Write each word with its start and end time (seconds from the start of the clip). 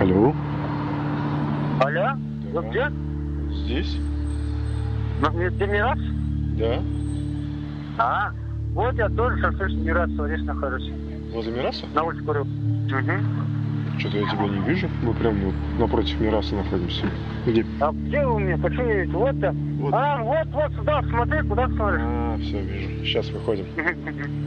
Алло. 0.00 0.34
Алло? 1.80 2.10
Вы 2.52 2.62
где? 2.70 2.90
Здесь? 3.64 3.96
Не- 5.34 5.50
Ты 5.50 5.66
Мирас? 5.66 5.98
Да. 6.58 6.82
А, 7.98 8.30
вот 8.74 8.94
я 8.96 9.08
тоже 9.08 9.38
шофер 9.40 9.70
Мирас, 9.72 10.10
здесь 10.10 10.42
нахожусь. 10.42 10.90
Возле 11.32 11.52
Мираса? 11.52 11.86
На 11.94 12.02
улице 12.02 12.22
курю. 12.24 12.42
Угу. 12.42 13.98
Что-то 13.98 14.18
я 14.18 14.28
тебя 14.30 14.48
не 14.48 14.58
вижу. 14.66 14.88
Мы 15.02 15.14
прям 15.14 15.34
вот 15.40 15.54
напротив 15.78 16.20
Мираса 16.20 16.54
находимся. 16.56 17.06
Где? 17.46 17.64
А 17.80 17.92
где 17.92 18.26
вы 18.26 18.40
меня? 18.40 18.58
Почему 18.58 18.84
не 18.86 18.92
видите? 18.94 19.16
Вот-то. 19.16 19.54
Вот. 19.80 19.94
А, 19.94 20.22
вот, 20.22 20.46
вот 20.52 20.72
сюда, 20.72 21.02
смотри, 21.08 21.42
куда 21.48 21.68
смотришь. 21.68 22.00
А, 22.02 22.36
все, 22.38 22.60
вижу. 22.62 22.88
Сейчас 23.04 23.30
выходим. 23.30 23.66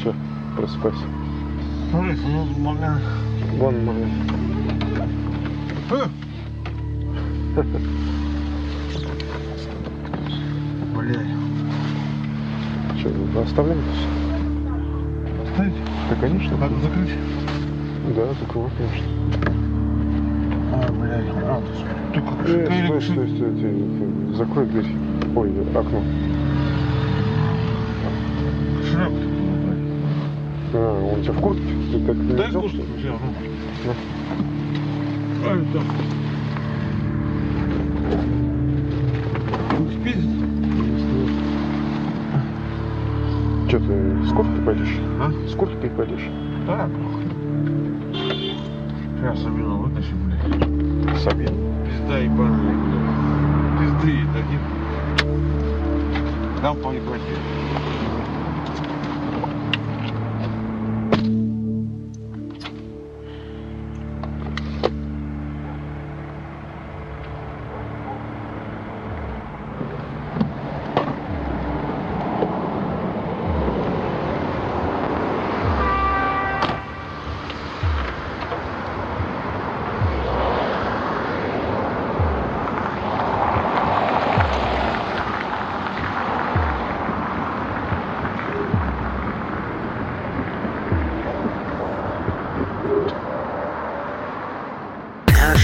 Все, 0.00 0.14
просыпайся. 0.56 1.04
Вон 1.92 3.84
момент. 3.84 4.12
Блядь. 10.94 11.26
Что, 12.98 13.42
оставляем? 13.42 13.80
Оставить? 15.48 15.72
Да, 16.10 16.16
конечно. 16.20 16.56
Надо 16.58 16.74
закрыть? 16.76 17.10
Да, 18.14 18.22
закрывай, 18.40 18.70
конечно. 18.78 19.06
А, 20.72 20.92
блядь, 20.92 21.24
а, 21.44 21.62
ты 22.14 22.20
как 22.20 22.48
Э, 22.48 22.66
стой, 22.66 23.02
стой, 23.02 23.28
стой, 23.28 23.56
стой. 23.58 24.34
Закрой 24.36 24.66
дверь. 24.66 24.86
Ой, 25.34 25.50
окно. 25.74 26.02
У 31.20 31.22
тебя 31.22 31.34
в 31.34 31.40
куртке? 31.42 31.62
Ты 31.92 31.98
взял, 31.98 32.62
куртку, 32.62 32.68
что 32.68 32.78
ли? 32.78 32.82
взял, 32.96 33.20
ну. 33.20 33.30
Ну. 33.84 33.94
А. 35.44 35.48
Ну, 39.78 39.90
спит? 39.90 40.16
Че, 43.70 43.78
ты 43.80 44.24
с 44.24 44.32
курткой 44.32 44.64
пойдешь? 44.64 44.96
А? 45.20 45.30
С 45.46 45.54
курткой 45.54 45.90
пойдешь? 45.90 46.26
Да. 46.66 46.88
Сейчас 49.18 49.42
Сабину 49.42 49.76
вытащи, 49.76 50.14
блядь. 50.14 51.18
Сабин. 51.18 51.54
Пизда 51.84 52.16
ебаная, 52.16 52.78
блядь. 52.78 54.02
Пизды 54.02 54.24
дадим. 54.32 54.60
Дам 56.62 56.76
поебать. 56.78 57.20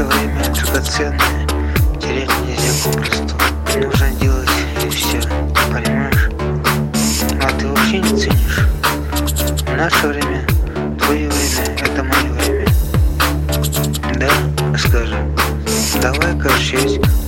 Наше 0.00 0.16
время 0.16 0.44
драгоценное, 0.54 1.46
терять 2.00 2.30
нельзя 2.46 2.72
попросту. 2.82 3.34
Нужно 3.76 4.10
делать 4.12 4.48
и 4.82 4.88
все, 4.88 5.20
понимаешь? 5.70 6.30
А 7.42 7.50
ты 7.58 7.66
вообще 7.66 7.98
не 7.98 8.08
ценишь. 8.08 8.60
Наше 9.76 10.06
время, 10.06 10.46
твое 10.98 11.28
время, 11.28 11.76
это 11.82 12.02
мое 12.02 12.32
время. 12.32 12.66
Да, 14.14 14.78
скажем. 14.78 15.36
Давай, 16.00 16.34
короче. 16.40 16.78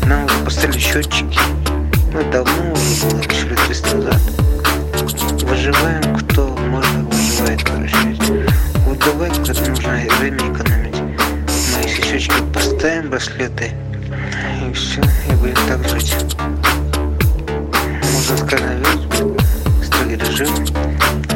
Нам 0.07 0.25
уже 0.25 0.39
поставили 0.43 0.79
счетчики. 0.79 1.39
Ну, 2.15 2.23
давно 2.33 2.73
уже 2.73 3.05
было, 3.05 3.21
лет 3.21 3.61
300 3.67 3.97
назад. 3.97 4.21
Выживаем, 5.43 6.17
кто 6.17 6.57
может, 6.71 6.91
выживает, 6.91 7.63
короче. 7.65 8.17
Вот 8.87 8.99
давай, 8.99 9.29
когда 9.29 9.61
нужно 9.61 9.91
время 10.21 10.42
браслеты, 13.13 13.71
и 14.67 14.73
все, 14.73 15.03
и 15.29 15.35
будем 15.35 15.55
так 15.69 15.87
жить. 15.87 16.35
Можно 18.11 18.37
сказать, 18.39 18.79
строгий 19.85 20.17
режим, 20.17 20.49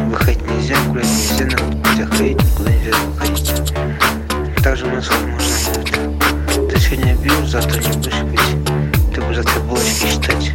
выходить 0.08 0.40
нельзя, 0.48 0.74
гулять 0.88 1.06
нельзя, 1.06 1.44
на 1.44 1.60
нельзя 1.90 2.06
ходить, 2.06 2.42
никуда 2.42 2.70
нельзя 2.70 2.96
выходить. 3.08 3.52
Также 4.64 4.86
у 4.86 4.90
нас 4.90 5.06
возможно 5.06 5.54
будет. 5.74 6.70
Ты 6.70 6.80
сегодня 6.80 7.14
бьешь, 7.16 7.50
завтра 7.50 7.78
не 7.78 7.88
будешь 7.88 8.22
пить. 8.32 9.14
Ты 9.14 9.20
будешь 9.20 9.36
завтра 9.36 9.60
булочки 9.60 10.06
считать. 10.06 10.52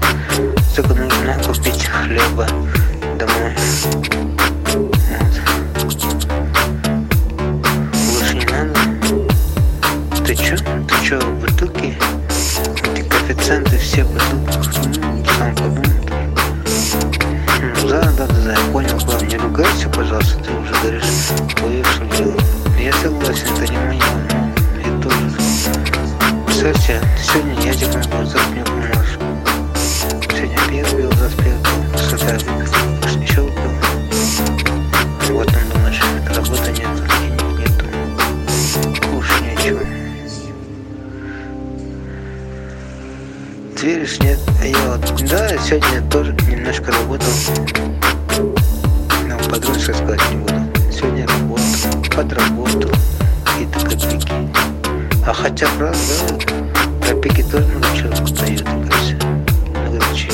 Только 0.75 0.95
нужно 0.95 1.35
купить 1.45 1.85
хлеба 1.85 2.47
домой. 3.19 3.53
Больше 8.09 8.33
не 8.33 8.45
надо. 8.47 8.79
Ты 10.25 10.35
чё? 10.35 10.57
В 11.19 11.39
бутылке? 11.41 11.97
Эти 12.95 13.03
коэффициенты 13.03 13.77
все. 13.77 14.01
М, 14.03 15.25
Сам 15.37 15.53
подумал. 15.55 15.83
Ну, 17.81 17.89
да, 17.89 18.01
да, 18.17 18.27
да, 18.27 18.33
да, 18.45 18.51
я 18.53 18.71
понял, 18.71 18.97
главное, 19.05 19.27
не 19.29 19.35
ругайся, 19.37 19.89
пожалуйста, 19.89 20.39
ты 20.41 20.51
уже 20.53 20.73
говоришь, 20.81 21.03
что 21.03 22.05
дело. 22.17 22.33
Я 22.79 22.93
согласен, 22.93 23.47
мое, 23.87 24.01
но 24.73 24.79
я 24.79 25.01
тоже. 25.01 25.31
Кстати, 26.47 27.01
сегодня 27.21 27.61
я 27.61 27.73
тебе 27.73 27.91
помогу, 27.91 28.25
завтра 28.29 28.49
мне 28.51 28.63
поможешь. 28.63 29.17
Сегодня 30.29 30.57
пиво 30.69 30.97
пил, 30.97 31.11
завтра 31.19 31.43
пил, 31.43 32.70
Ты 43.81 43.87
веришь, 43.87 44.19
нет? 44.19 44.37
А 44.61 44.65
я 44.67 44.77
вот, 44.91 45.27
да, 45.27 45.57
сегодня 45.57 46.07
тоже 46.11 46.35
немножко 46.47 46.91
работал. 46.91 47.27
Но 49.27 49.39
подробно 49.49 49.79
сказать 49.79 50.21
не 50.29 50.37
буду. 50.37 50.53
Сегодня 50.91 51.25
работал, 51.27 52.15
подработал, 52.15 52.91
какие-то 53.43 53.79
копейки. 53.79 54.33
А 55.25 55.33
хотя, 55.33 55.67
правда, 55.79 55.97
да, 56.29 57.07
копейки 57.07 57.41
тоже 57.41 57.65
много 57.69 57.87
чего 57.97 58.09
дают, 58.09 58.61
кажется. 58.61 59.15
Много 59.71 60.05
значения. 60.05 60.31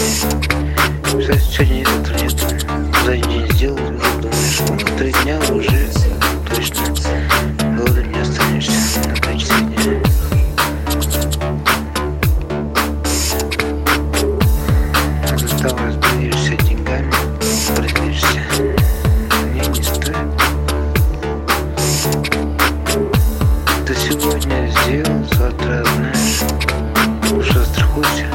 Кстати, 1.06 1.40
сегодня 1.50 1.86
завтра 1.86 2.16
нет. 2.22 2.66
За 3.06 3.14
Зато 15.68 15.84
разберешься 15.84 16.56
деньгами, 16.64 17.12
разберешься. 17.76 18.42
Мне 19.52 19.68
не 19.68 19.84
стоит. 19.84 20.16
Ты 23.86 23.96
сегодня 23.96 24.72
сделал, 24.72 25.26
завтра 25.34 25.84
знаешь, 25.84 26.44
уж 27.34 27.52
застрахуйся. 27.52 28.28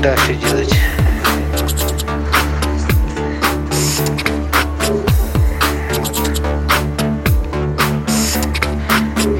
Дальше 0.00 0.34
делать. 0.34 0.74
Вот. 4.88 6.20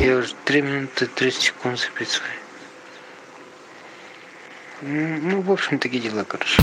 Я 0.00 0.16
уже 0.16 0.34
3 0.44 0.62
минуты 0.62 1.06
30 1.06 1.42
секунд 1.42 1.78
записываю. 1.78 2.30
Ну, 4.82 5.40
в 5.40 5.50
общем, 5.50 5.78
такие 5.78 6.02
дела, 6.02 6.24
короче. 6.24 6.62